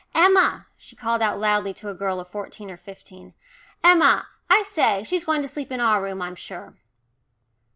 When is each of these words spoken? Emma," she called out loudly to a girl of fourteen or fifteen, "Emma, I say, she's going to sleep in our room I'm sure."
Emma," 0.15 0.65
she 0.79 0.95
called 0.95 1.21
out 1.21 1.37
loudly 1.37 1.75
to 1.75 1.87
a 1.87 1.93
girl 1.93 2.19
of 2.19 2.27
fourteen 2.27 2.71
or 2.71 2.75
fifteen, 2.75 3.35
"Emma, 3.83 4.29
I 4.49 4.63
say, 4.63 5.03
she's 5.03 5.25
going 5.25 5.43
to 5.43 5.47
sleep 5.47 5.71
in 5.71 5.79
our 5.79 6.01
room 6.01 6.23
I'm 6.23 6.33
sure." 6.33 6.73